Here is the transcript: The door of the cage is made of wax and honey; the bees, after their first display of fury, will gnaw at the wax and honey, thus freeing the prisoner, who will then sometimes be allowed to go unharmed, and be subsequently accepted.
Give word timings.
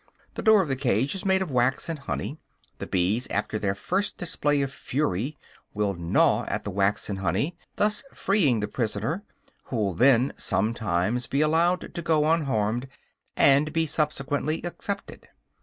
The 0.33 0.41
door 0.41 0.63
of 0.63 0.67
the 0.67 0.75
cage 0.75 1.13
is 1.13 1.25
made 1.25 1.43
of 1.43 1.51
wax 1.51 1.87
and 1.87 1.99
honey; 1.99 2.39
the 2.79 2.87
bees, 2.87 3.27
after 3.29 3.59
their 3.59 3.75
first 3.75 4.17
display 4.17 4.63
of 4.63 4.73
fury, 4.73 5.37
will 5.75 5.93
gnaw 5.93 6.43
at 6.47 6.63
the 6.63 6.71
wax 6.71 7.07
and 7.07 7.19
honey, 7.19 7.55
thus 7.75 8.03
freeing 8.11 8.61
the 8.61 8.67
prisoner, 8.67 9.21
who 9.65 9.75
will 9.75 9.93
then 9.93 10.33
sometimes 10.37 11.27
be 11.27 11.41
allowed 11.41 11.93
to 11.93 12.01
go 12.01 12.25
unharmed, 12.27 12.87
and 13.37 13.71
be 13.73 13.85
subsequently 13.85 14.63
accepted. 14.63 15.27